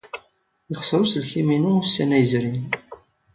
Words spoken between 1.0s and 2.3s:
uselkim-inu ussan-a